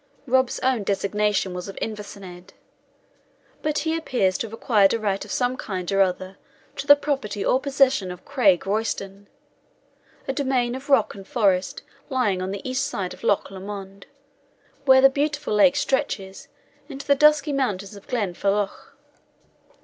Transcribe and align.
Rob's 0.25 0.59
own 0.61 0.81
designation 0.81 1.53
was 1.53 1.67
of 1.67 1.77
Inversnaid; 1.79 2.53
but 3.61 3.77
he 3.85 3.95
appears 3.95 4.35
to 4.39 4.47
have 4.47 4.53
acquired 4.53 4.95
a 4.95 4.99
right 4.99 5.23
of 5.23 5.31
some 5.31 5.55
kind 5.55 5.91
or 5.91 6.01
other 6.01 6.37
to 6.77 6.87
the 6.87 6.95
property 6.95 7.45
or 7.45 7.59
possession 7.59 8.09
of 8.09 8.25
Craig 8.25 8.65
Royston, 8.65 9.27
a 10.27 10.33
domain 10.33 10.73
of 10.73 10.89
rock 10.89 11.13
and 11.13 11.27
forest, 11.27 11.83
lying 12.09 12.41
on 12.41 12.49
the 12.49 12.67
east 12.67 12.87
side 12.87 13.13
of 13.13 13.23
Loch 13.23 13.51
Lomond, 13.51 14.07
where 14.85 15.01
that 15.01 15.13
beautiful 15.13 15.53
lake 15.53 15.75
stretches 15.75 16.47
into 16.89 17.05
the 17.05 17.13
dusky 17.13 17.53
mountains 17.53 17.95
of 17.95 18.07
Glenfalloch. 18.07 18.97